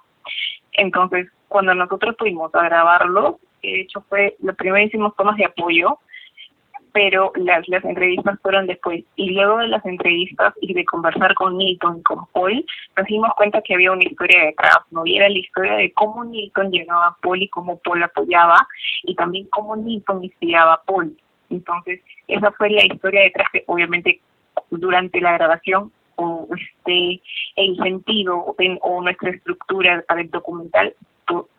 Entonces, 0.73 1.29
cuando 1.49 1.75
nosotros 1.75 2.17
fuimos 2.19 2.53
a 2.55 2.65
grabarlo, 2.65 3.39
de 3.63 3.83
hecho 3.83 4.01
fue, 4.09 4.37
lo 4.41 4.55
primero 4.55 4.85
hicimos 4.85 5.15
tomas 5.17 5.37
de 5.37 5.45
apoyo, 5.45 5.99
pero 6.93 7.33
las, 7.37 7.67
las 7.69 7.85
entrevistas 7.85 8.39
fueron 8.43 8.67
después. 8.67 9.05
Y 9.17 9.31
luego 9.31 9.59
de 9.59 9.69
las 9.69 9.85
entrevistas 9.85 10.55
y 10.61 10.75
de 10.75 10.85
conversar 10.85 11.35
con 11.35 11.57
Nilton 11.57 11.99
y 11.99 12.03
con 12.03 12.27
Paul, 12.27 12.65
nos 12.97 13.07
dimos 13.07 13.31
cuenta 13.37 13.63
que 13.63 13.75
había 13.75 13.93
una 13.93 14.05
historia 14.05 14.45
detrás, 14.45 14.79
¿no? 14.91 15.07
Y 15.07 15.17
era 15.17 15.29
la 15.29 15.39
historia 15.39 15.75
de 15.75 15.93
cómo 15.93 16.25
Nilton 16.25 16.71
llegaba 16.71 17.09
a 17.09 17.17
Paul 17.21 17.43
y 17.43 17.49
cómo 17.49 17.79
Paul 17.79 18.03
apoyaba, 18.03 18.67
y 19.05 19.15
también 19.15 19.47
cómo 19.51 19.77
Nilton 19.77 20.25
inspiraba 20.25 20.75
a 20.75 20.83
Paul. 20.83 21.17
Entonces, 21.51 22.01
esa 22.29 22.51
fue 22.53 22.71
la 22.71 22.85
historia 22.85 23.23
detrás 23.23 23.49
que 23.53 23.65
obviamente 23.67 24.21
durante 24.71 25.21
la 25.21 25.33
grabación 25.33 25.93
o 26.17 26.47
este 26.57 27.21
el 27.57 27.77
sentido 27.77 28.55
o 28.81 29.03
nuestra 29.03 29.31
estructura 29.31 30.05
para 30.07 30.21
el 30.21 30.31
documental 30.31 30.95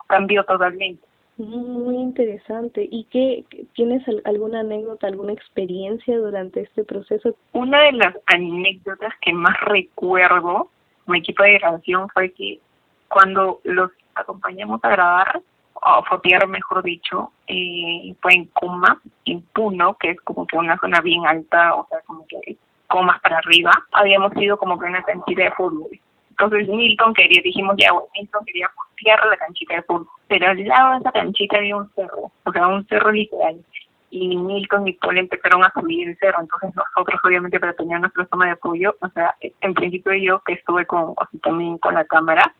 cambió 0.06 0.44
totalmente. 0.44 1.02
Muy 1.36 1.96
interesante. 1.96 2.88
¿Y 2.90 3.04
qué 3.04 3.44
tienes 3.74 4.02
alguna 4.24 4.60
anécdota, 4.60 5.08
alguna 5.08 5.32
experiencia 5.32 6.16
durante 6.16 6.60
este 6.60 6.84
proceso? 6.84 7.34
Una 7.52 7.82
de 7.82 7.92
las 7.92 8.14
anécdotas 8.26 9.12
que 9.20 9.32
más 9.32 9.60
recuerdo, 9.62 10.68
mi 11.06 11.18
equipo 11.18 11.42
de 11.42 11.58
grabación, 11.58 12.08
fue 12.10 12.30
que 12.32 12.60
cuando 13.08 13.60
los 13.64 13.90
acompañamos 14.14 14.80
a 14.84 14.90
grabar, 14.90 15.42
o 15.74 16.04
fotear 16.04 16.46
mejor 16.46 16.82
dicho, 16.82 17.32
eh, 17.46 18.14
fue 18.22 18.34
en 18.34 18.46
Coma, 18.46 19.00
en 19.24 19.42
Puno, 19.42 19.96
que 19.98 20.10
es 20.10 20.20
como 20.20 20.46
que 20.46 20.56
una 20.56 20.78
zona 20.78 21.00
bien 21.00 21.26
alta, 21.26 21.74
o 21.74 21.86
sea, 21.88 22.00
como 22.06 22.24
que 22.26 22.56
comas 22.86 23.20
para 23.20 23.38
arriba, 23.38 23.72
habíamos 23.92 24.32
ido 24.36 24.56
como 24.56 24.78
que 24.78 24.86
una 24.86 25.02
canchita 25.02 25.42
de 25.42 25.50
fútbol. 25.50 25.90
Entonces 26.36 26.68
Milton 26.68 27.14
quería, 27.14 27.40
dijimos 27.42 27.76
ya, 27.78 27.92
bueno, 27.92 28.08
Milton 28.18 28.44
quería 28.44 28.68
postear 28.74 29.24
la 29.26 29.36
canchita 29.36 29.76
de 29.76 29.82
fútbol, 29.82 30.08
pero 30.26 30.48
al 30.48 30.64
lado 30.64 30.92
de 30.92 30.98
esa 30.98 31.12
canchita 31.12 31.58
había 31.58 31.76
un 31.76 31.88
cerro, 31.94 32.32
o 32.44 32.52
sea, 32.52 32.66
un 32.66 32.84
cerro 32.88 33.12
literal. 33.12 33.64
Y 34.10 34.36
Milton 34.36 34.88
y 34.88 34.92
Paul 34.94 35.18
empezaron 35.18 35.64
a 35.64 35.72
subir 35.72 36.08
el 36.08 36.18
cerro, 36.18 36.40
entonces 36.40 36.70
nosotros 36.74 37.20
obviamente 37.22 37.60
para 37.60 37.72
tener 37.74 38.00
nuestra 38.00 38.26
toma 38.26 38.46
de 38.46 38.52
apoyo, 38.52 38.96
o 39.00 39.08
sea, 39.10 39.36
en 39.40 39.74
principio 39.74 40.12
yo 40.14 40.40
que 40.40 40.54
estuve 40.54 40.86
con, 40.86 41.14
así 41.18 41.38
también 41.38 41.78
con 41.78 41.94
la 41.94 42.04
cámara, 42.04 42.52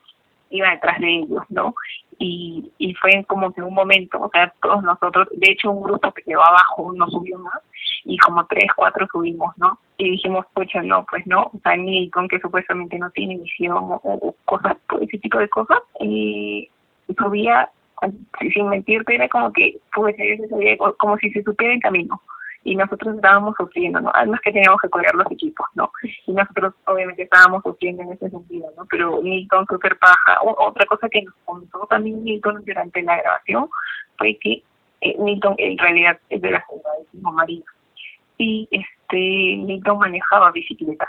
iba 0.50 0.70
detrás 0.70 1.00
de 1.00 1.16
ellos, 1.18 1.42
¿no? 1.48 1.74
Y, 2.18 2.70
y 2.78 2.94
fue 2.94 3.24
como 3.26 3.52
que 3.52 3.60
un 3.60 3.74
momento, 3.74 4.20
o 4.20 4.30
sea, 4.30 4.52
todos 4.62 4.84
nosotros, 4.84 5.28
de 5.32 5.50
hecho 5.50 5.70
un 5.70 5.82
grupo 5.82 6.12
que 6.12 6.22
quedó 6.22 6.44
abajo 6.44 6.92
no 6.94 7.08
subió 7.08 7.38
más, 7.40 7.60
y 8.04 8.18
como 8.18 8.44
tres, 8.46 8.70
cuatro 8.76 9.06
subimos, 9.10 9.56
¿no? 9.56 9.78
Y 9.96 10.10
dijimos, 10.10 10.46
pucha, 10.54 10.82
no, 10.82 11.04
pues 11.08 11.26
no, 11.26 11.44
o 11.44 11.60
sea, 11.62 11.76
Nilton, 11.76 12.28
que 12.28 12.40
supuestamente 12.40 12.98
no 12.98 13.10
tiene 13.10 13.38
visión 13.38 13.76
o, 13.78 14.34
cosas, 14.44 14.76
ese 15.00 15.18
tipo 15.18 15.38
de 15.38 15.48
cosas, 15.48 15.78
y 16.00 16.68
subía, 17.18 17.70
sin 18.52 18.68
mentirte, 18.68 19.14
era 19.14 19.28
como 19.28 19.52
que, 19.52 19.78
pues, 19.94 20.16
como 20.98 21.16
si 21.18 21.30
se 21.30 21.42
supiera 21.42 21.72
en 21.72 21.80
camino 21.80 22.20
y 22.64 22.74
nosotros 22.74 23.14
estábamos 23.14 23.54
sufriendo, 23.56 24.00
¿no? 24.00 24.10
Además 24.14 24.40
que 24.40 24.50
teníamos 24.50 24.80
que 24.80 24.88
correr 24.88 25.14
los 25.14 25.30
equipos, 25.30 25.66
¿no? 25.74 25.92
Y 26.26 26.32
nosotros 26.32 26.74
obviamente 26.86 27.22
estábamos 27.22 27.62
sufriendo 27.62 28.02
en 28.02 28.12
ese 28.12 28.30
sentido, 28.30 28.72
¿no? 28.76 28.86
Pero 28.86 29.20
Milton 29.20 29.66
súper 29.66 29.98
paja. 29.98 30.38
otra 30.42 30.86
cosa 30.86 31.08
que 31.08 31.22
nos 31.22 31.34
contó 31.44 31.86
también 31.90 32.24
Milton 32.24 32.64
durante 32.64 33.02
la 33.02 33.18
grabación 33.18 33.68
fue 34.16 34.38
que 34.40 34.62
eh, 35.02 35.16
Milton 35.18 35.54
en 35.58 35.76
realidad 35.76 36.18
es 36.30 36.40
de 36.40 36.50
la 36.50 36.64
ciudad 36.66 36.98
de 36.98 37.04
Timo 37.12 37.32
Y 38.46 38.68
este 38.70 39.56
Milton 39.56 39.98
manejaba 39.98 40.52
bicicleta 40.52 41.08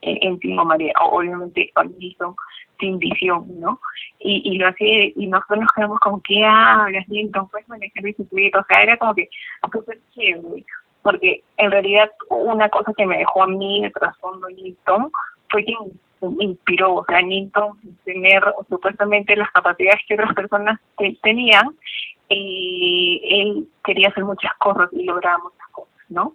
en, 0.00 0.18
en 0.20 0.38
Timo 0.40 0.64
María, 0.64 0.92
obviamente 1.00 1.70
Milton 1.96 2.34
sin 2.80 2.98
visión, 2.98 3.44
¿no? 3.60 3.80
Y, 4.18 4.42
y 4.44 4.58
lo 4.58 4.66
hacía, 4.68 5.12
y 5.14 5.26
nosotros 5.28 5.60
nos 5.60 5.72
quedamos 5.72 6.00
como, 6.00 6.20
¿qué 6.22 6.44
hablas, 6.44 7.08
Milton? 7.08 7.48
Puedes 7.50 7.68
manejar 7.68 8.02
bicicleta, 8.02 8.58
o 8.58 8.64
sea, 8.64 8.82
era 8.82 8.96
como 8.96 9.14
que 9.14 9.28
súper 9.72 10.00
chévere, 10.12 10.64
porque 11.02 11.44
en 11.56 11.70
realidad 11.70 12.10
una 12.30 12.68
cosa 12.68 12.92
que 12.96 13.06
me 13.06 13.18
dejó 13.18 13.44
a 13.44 13.46
mí 13.46 13.82
de 13.82 13.90
trasfondo 13.90 14.48
Newton 14.48 15.12
fue 15.48 15.64
que 15.64 15.74
inspiró, 16.40 16.96
o 16.96 17.04
sea, 17.04 17.22
Newton 17.22 17.78
tener 18.04 18.42
supuestamente 18.68 19.36
las 19.36 19.52
capacidades 19.52 20.00
que 20.08 20.14
otras 20.14 20.34
personas 20.34 20.80
tenían, 21.22 21.76
y 22.28 23.20
él 23.22 23.68
quería 23.84 24.08
hacer 24.08 24.24
muchas 24.24 24.52
cosas 24.54 24.88
y 24.92 25.04
lograr 25.04 25.38
muchas 25.38 25.68
cosas, 25.70 25.94
¿no? 26.08 26.34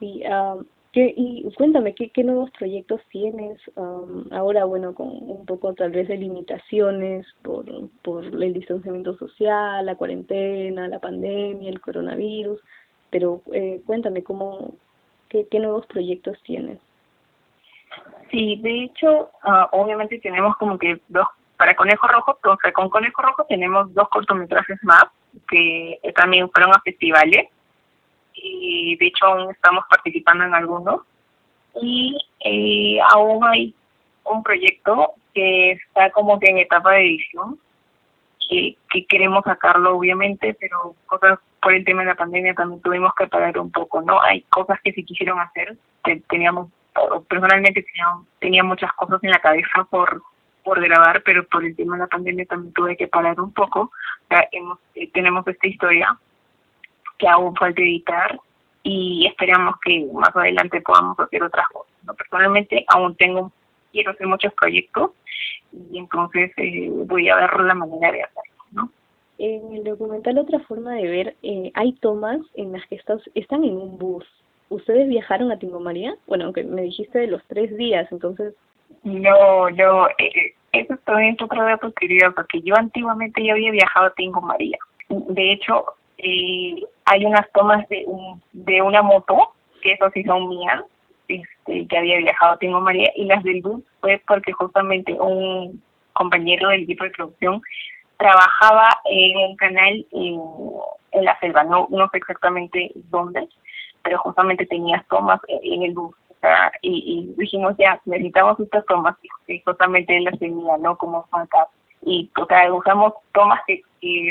Sí, 0.00 0.22
um, 0.26 0.64
y 0.92 1.48
cuéntame, 1.54 1.94
¿qué, 1.94 2.10
¿qué 2.10 2.24
nuevos 2.24 2.50
proyectos 2.50 3.00
tienes 3.10 3.60
ahora, 4.32 4.64
bueno, 4.64 4.92
con 4.94 5.08
un 5.08 5.46
poco 5.46 5.72
tal 5.74 5.92
vez 5.92 6.08
de 6.08 6.16
limitaciones 6.16 7.26
por, 7.42 7.64
por 8.02 8.24
el 8.24 8.52
distanciamiento 8.52 9.16
social, 9.16 9.86
la 9.86 9.94
cuarentena, 9.94 10.88
la 10.88 10.98
pandemia, 10.98 11.70
el 11.70 11.80
coronavirus? 11.80 12.60
Pero 13.10 13.42
eh, 13.52 13.80
cuéntame, 13.86 14.24
¿cómo, 14.24 14.74
qué, 15.28 15.46
¿qué 15.48 15.60
nuevos 15.60 15.86
proyectos 15.86 16.36
tienes? 16.42 16.78
Sí, 18.32 18.56
de 18.60 18.84
hecho, 18.84 19.30
ah, 19.42 19.68
obviamente 19.72 20.18
tenemos 20.18 20.56
como 20.56 20.76
que 20.76 21.00
dos, 21.08 21.26
para 21.56 21.76
Conejo 21.76 22.08
Rojo, 22.08 22.38
sea, 22.62 22.72
con 22.72 22.88
Conejo 22.88 23.22
Rojo 23.22 23.46
tenemos 23.48 23.92
dos 23.94 24.08
cortometrajes 24.08 24.78
más 24.82 25.04
que 25.48 26.00
también 26.16 26.50
fueron 26.50 26.72
a 26.72 26.80
festivales 26.80 27.48
y 28.42 28.96
de 28.96 29.06
hecho 29.06 29.26
aún 29.26 29.50
estamos 29.50 29.84
participando 29.88 30.44
en 30.44 30.54
algunos. 30.54 31.02
Y 31.80 32.18
eh, 32.40 32.98
aún 33.12 33.44
hay 33.44 33.74
un 34.24 34.42
proyecto 34.42 35.14
que 35.34 35.72
está 35.72 36.10
como 36.10 36.38
que 36.40 36.50
en 36.50 36.58
etapa 36.58 36.92
de 36.92 37.06
edición, 37.06 37.58
que, 38.48 38.76
que 38.90 39.06
queremos 39.06 39.44
sacarlo 39.44 39.96
obviamente, 39.96 40.56
pero 40.58 40.94
cosas 41.06 41.38
por 41.62 41.74
el 41.74 41.84
tema 41.84 42.02
de 42.02 42.08
la 42.08 42.14
pandemia 42.14 42.54
también 42.54 42.82
tuvimos 42.82 43.14
que 43.14 43.26
parar 43.26 43.58
un 43.58 43.70
poco, 43.70 44.00
¿no? 44.02 44.20
Hay 44.22 44.42
cosas 44.42 44.80
que 44.82 44.92
se 44.92 45.04
quisieron 45.04 45.38
hacer, 45.38 45.76
que 46.02 46.16
teníamos, 46.28 46.70
personalmente 47.28 47.82
tenía, 47.82 48.06
tenía 48.38 48.64
muchas 48.64 48.92
cosas 48.94 49.22
en 49.22 49.30
la 49.30 49.38
cabeza 49.38 49.86
por 49.90 50.22
por 50.62 50.80
grabar, 50.80 51.22
pero 51.24 51.46
por 51.46 51.64
el 51.64 51.74
tema 51.74 51.96
de 51.96 52.02
la 52.02 52.06
pandemia 52.06 52.44
también 52.46 52.72
tuve 52.72 52.96
que 52.96 53.08
parar 53.08 53.40
un 53.40 53.52
poco. 53.52 53.90
O 54.30 54.34
hemos, 54.52 54.78
eh, 54.94 55.10
tenemos 55.12 55.46
esta 55.46 55.66
historia 55.66 56.18
que 57.20 57.28
aún 57.28 57.54
falta 57.54 57.80
editar 57.82 58.40
y 58.82 59.26
esperamos 59.26 59.74
que 59.84 60.08
más 60.12 60.34
adelante 60.34 60.80
podamos 60.80 61.18
hacer 61.20 61.42
otras 61.42 61.68
cosas. 61.68 61.92
¿no? 62.04 62.14
Personalmente 62.14 62.84
aún 62.88 63.14
tengo, 63.16 63.52
quiero 63.92 64.12
hacer 64.12 64.26
muchos 64.26 64.52
proyectos 64.54 65.10
y 65.72 65.98
entonces 65.98 66.50
eh, 66.56 66.88
voy 66.90 67.28
a 67.28 67.36
ver 67.36 67.60
la 67.60 67.74
manera 67.74 68.10
de 68.10 68.22
hacerlo. 68.22 68.64
¿no? 68.72 68.90
En 69.38 69.76
el 69.76 69.84
documental 69.84 70.38
Otra 70.38 70.60
Forma 70.60 70.94
de 70.94 71.08
Ver 71.08 71.36
eh, 71.42 71.70
hay 71.74 71.92
tomas 71.94 72.40
en 72.54 72.72
las 72.72 72.86
que 72.86 72.96
estás, 72.96 73.20
están 73.34 73.64
en 73.64 73.76
un 73.76 73.98
bus. 73.98 74.24
¿Ustedes 74.70 75.08
viajaron 75.08 75.50
a 75.50 75.58
Tingo 75.58 75.80
María? 75.80 76.14
Bueno, 76.26 76.44
aunque 76.44 76.62
me 76.62 76.82
dijiste 76.82 77.18
de 77.18 77.26
los 77.26 77.42
tres 77.48 77.76
días, 77.76 78.10
entonces... 78.12 78.54
No, 79.02 79.68
no, 79.70 80.08
eh, 80.18 80.54
eso 80.72 80.96
también 81.04 81.34
es 81.34 81.42
otro 81.42 81.62
dato 81.62 81.90
porque 82.34 82.62
yo 82.62 82.76
antiguamente 82.76 83.44
ya 83.44 83.52
había 83.52 83.72
viajado 83.72 84.06
a 84.06 84.14
Tingo 84.14 84.40
María. 84.40 84.78
De 85.08 85.52
hecho, 85.52 85.84
eh, 86.22 86.82
hay 87.04 87.24
unas 87.24 87.50
tomas 87.52 87.88
de, 87.88 88.04
un, 88.06 88.42
de 88.52 88.82
una 88.82 89.02
moto, 89.02 89.52
que 89.82 89.92
eso 89.92 90.10
sí 90.12 90.22
son 90.24 90.48
mías, 90.48 90.82
este, 91.28 91.86
que 91.86 91.98
había 91.98 92.18
viajado 92.18 92.58
Tengo 92.58 92.80
María, 92.80 93.10
y 93.16 93.24
las 93.24 93.42
del 93.42 93.62
bus 93.62 93.82
fue 94.00 94.22
porque 94.26 94.52
justamente 94.52 95.12
un 95.12 95.82
compañero 96.12 96.68
del 96.68 96.82
equipo 96.82 97.04
de 97.04 97.10
producción 97.10 97.62
trabajaba 98.18 98.88
en 99.06 99.36
un 99.36 99.56
canal 99.56 100.06
en, 100.12 101.24
la 101.24 101.38
selva, 101.40 101.64
no, 101.64 101.86
no 101.90 102.08
sé 102.10 102.18
exactamente 102.18 102.92
dónde, 103.10 103.48
pero 104.02 104.18
justamente 104.18 104.66
tenía 104.66 105.04
tomas 105.08 105.40
en 105.48 105.82
el 105.82 105.94
bus. 105.94 106.14
y, 106.82 107.32
dijimos, 107.36 107.74
ya, 107.78 108.00
necesitamos 108.04 108.58
estas 108.60 108.84
tomas, 108.86 109.16
y 109.46 109.60
justamente 109.60 110.20
las 110.20 110.38
tenía, 110.38 110.76
¿no? 110.78 110.96
Como 110.96 111.22
Juan 111.30 111.48
y 112.02 112.30
o 112.36 112.46
sea, 112.46 112.72
usamos 112.72 113.14
tomas 113.32 113.60
que, 113.66 113.82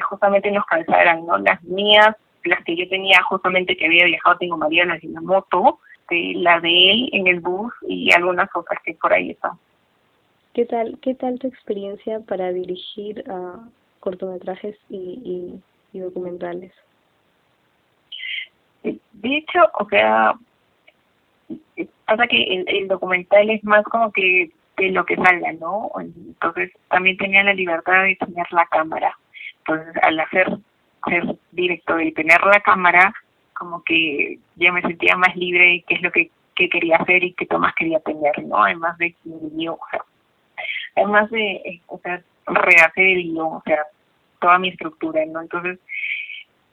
justamente 0.01 0.51
nos 0.51 0.65
cansaran, 0.65 1.25
¿no? 1.25 1.38
Las 1.38 1.62
mías, 1.63 2.15
las 2.43 2.63
que 2.63 2.75
yo 2.75 2.89
tenía 2.89 3.21
justamente 3.23 3.77
que 3.77 3.86
había 3.86 4.05
viajado, 4.05 4.38
tengo 4.38 4.58
María, 4.58 4.86
las 4.86 5.01
de 5.01 5.10
la 5.10 5.21
moto, 5.21 5.79
de, 6.10 6.34
la 6.38 6.60
de 6.60 6.91
él 6.91 7.10
en 7.13 7.27
el 7.27 7.39
bus 7.39 7.71
y 7.88 8.12
algunas 8.12 8.49
otras 8.55 8.82
que 8.84 8.95
por 8.95 9.13
ahí 9.13 9.32
están. 9.32 9.51
¿Qué 10.53 10.65
tal, 10.65 10.97
qué 11.01 11.13
tal 11.13 11.38
tu 11.38 11.47
experiencia 11.47 12.19
para 12.21 12.51
dirigir 12.51 13.23
a 13.29 13.60
cortometrajes 13.99 14.75
y, 14.89 15.62
y, 15.93 15.99
documentales? 15.99 16.71
De 18.82 19.38
hecho, 19.38 19.60
o 19.77 19.88
sea, 19.89 20.34
pasa 22.05 22.27
que 22.27 22.41
el, 22.41 22.65
el 22.67 22.88
documental 22.88 23.49
es 23.51 23.63
más 23.63 23.84
como 23.86 24.12
que 24.12 24.51
de 24.79 24.91
lo 24.91 25.05
que 25.05 25.15
salga, 25.15 25.51
¿no? 25.53 25.91
Entonces 25.99 26.71
también 26.89 27.17
tenía 27.17 27.43
la 27.43 27.53
libertad 27.53 28.03
de 28.03 28.15
tener 28.15 28.47
la 28.51 28.65
cámara. 28.67 29.17
Entonces 29.59 30.01
al 30.03 30.19
hacer 30.19 30.57
ser 31.05 31.23
director 31.51 32.01
y 32.01 32.11
tener 32.11 32.41
la 32.43 32.59
cámara, 32.61 33.13
como 33.53 33.83
que 33.83 34.39
ya 34.55 34.71
me 34.71 34.81
sentía 34.81 35.15
más 35.15 35.35
libre 35.35 35.65
de 35.65 35.83
qué 35.87 35.95
es 35.95 36.01
lo 36.01 36.11
que, 36.11 36.31
quería 36.55 36.97
hacer 36.97 37.23
y 37.23 37.31
qué 37.35 37.45
tomas 37.45 37.73
quería 37.73 38.01
tener, 38.01 38.43
¿no? 38.43 38.61
Además 38.61 38.97
de 38.97 39.13
que 39.13 39.69
o 39.69 39.79
sea, 39.89 40.03
además 40.97 41.31
de, 41.31 41.51
eh, 41.51 41.81
o 41.87 41.97
sea, 41.99 42.21
rehacer 42.47 43.05
el 43.05 43.23
guion, 43.23 43.53
o 43.53 43.63
sea, 43.65 43.85
toda 44.41 44.59
mi 44.59 44.67
estructura, 44.67 45.25
¿no? 45.25 45.39
Entonces, 45.39 45.79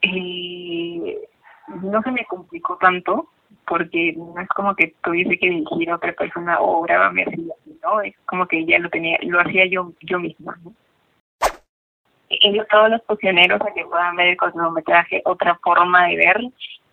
eh, 0.02 1.16
no 1.68 2.02
se 2.02 2.10
me 2.10 2.24
complicó 2.24 2.76
tanto, 2.78 3.28
porque 3.66 4.14
no 4.16 4.40
es 4.40 4.48
como 4.48 4.74
que 4.74 4.94
tuviese 5.02 5.38
que 5.38 5.50
dirigir 5.50 5.90
a 5.90 5.96
otra 5.96 6.12
persona 6.12 6.60
o 6.60 6.82
grabarme 6.82 7.22
así, 7.22 7.48
¿no? 7.86 8.00
Es 8.00 8.14
como 8.26 8.46
que 8.46 8.64
ya 8.66 8.78
lo 8.78 8.90
tenía, 8.90 9.18
lo 9.22 9.40
hacía 9.40 9.66
yo 9.66 9.92
yo 10.00 10.18
misma, 10.18 10.58
¿no? 10.64 10.72
todos 12.70 12.90
los 12.90 13.00
posicioneros 13.02 13.60
a 13.60 13.72
que 13.72 13.84
puedan 13.84 14.16
ver 14.16 14.28
el 14.28 14.36
cortometraje 14.36 15.22
Otra 15.24 15.54
Forma 15.62 16.08
de 16.08 16.16
Ver 16.16 16.40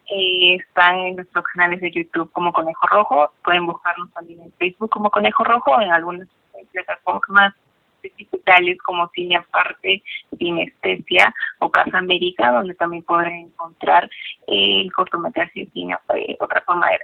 eh, 0.09 0.55
están 0.55 0.99
en 0.99 1.15
nuestros 1.15 1.43
canales 1.45 1.81
de 1.81 1.91
YouTube 1.91 2.31
como 2.31 2.53
Conejo 2.53 2.85
Rojo, 2.87 3.31
pueden 3.43 3.65
buscarnos 3.65 4.11
también 4.13 4.41
en 4.41 4.53
Facebook 4.53 4.91
como 4.91 5.09
Conejo 5.09 5.43
Rojo, 5.43 5.81
en 5.81 5.91
algunas 5.91 6.27
plataformas 6.71 7.55
digitales 8.03 8.77
como 8.85 9.09
Cine 9.09 9.37
Aparte, 9.37 10.03
Cinestesia 10.37 11.33
o 11.59 11.71
Casa 11.71 11.97
América, 11.97 12.51
donde 12.51 12.75
también 12.75 13.03
podrán 13.03 13.33
encontrar 13.33 14.09
el 14.47 14.91
cortometraje 14.93 15.67
Cine 15.73 15.97
eh, 16.15 16.35
Otra 16.39 16.61
Forma 16.61 16.87
de 16.89 16.97
Ver. 16.97 17.01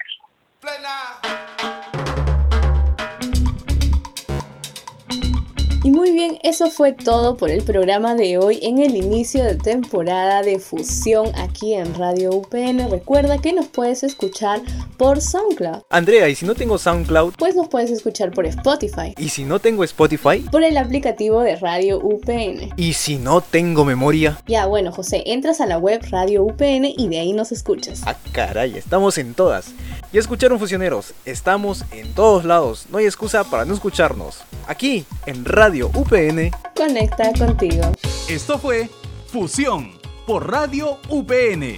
Y 5.90 5.92
muy 5.92 6.12
bien, 6.12 6.38
eso 6.44 6.70
fue 6.70 6.92
todo 6.92 7.36
por 7.36 7.50
el 7.50 7.64
programa 7.64 8.14
de 8.14 8.38
hoy 8.38 8.60
en 8.62 8.78
el 8.78 8.96
inicio 8.96 9.44
de 9.44 9.56
temporada 9.56 10.44
de 10.44 10.60
fusión 10.60 11.32
aquí 11.36 11.74
en 11.74 11.96
Radio 11.96 12.30
UPN. 12.30 12.92
Recuerda 12.92 13.40
que 13.40 13.54
nos 13.54 13.70
puedes 13.70 14.04
escuchar 14.04 14.62
por 14.98 15.20
SoundCloud. 15.20 15.82
Andrea, 15.90 16.30
¿y 16.30 16.36
si 16.36 16.46
no 16.46 16.54
tengo 16.54 16.78
SoundCloud? 16.78 17.34
Pues 17.40 17.56
nos 17.56 17.70
puedes 17.70 17.90
escuchar 17.90 18.30
por 18.30 18.46
Spotify. 18.46 19.16
¿Y 19.18 19.30
si 19.30 19.46
no 19.46 19.58
tengo 19.58 19.84
Spotify? 19.84 20.46
Por 20.52 20.64
el 20.64 20.78
aplicativo 20.78 21.42
de 21.42 21.56
Radio 21.56 21.98
UPN. 21.98 22.72
¿Y 22.78 22.94
si 22.94 23.18
no 23.18 23.42
tengo 23.42 23.84
memoria? 23.84 24.40
Ya, 24.46 24.68
bueno, 24.68 24.92
José, 24.92 25.24
entras 25.26 25.60
a 25.60 25.66
la 25.66 25.80
web 25.80 26.06
Radio 26.12 26.44
UPN 26.44 26.86
y 26.86 27.08
de 27.08 27.20
ahí 27.20 27.34
nos 27.34 27.52
escuchas. 27.52 28.04
Ah, 28.06 28.16
caray, 28.32 28.78
estamos 28.78 29.18
en 29.18 29.34
todas. 29.34 29.74
Y 30.12 30.18
escucharon 30.18 30.58
fusioneros, 30.58 31.14
estamos 31.26 31.86
en 31.92 32.14
todos 32.16 32.44
lados, 32.44 32.88
no 32.90 32.98
hay 32.98 33.06
excusa 33.06 33.44
para 33.44 33.64
no 33.66 33.76
escucharnos. 33.76 34.40
Aquí, 34.68 35.06
en 35.28 35.46
Radio 35.80 35.92
UPN. 36.02 36.52
Conecta 36.76 37.32
contigo. 37.34 37.84
Esto 38.28 38.60
fue 38.60 38.90
Fusión 39.28 39.94
por 40.28 40.52
Radio 40.52 40.98
UPN. 41.08 41.78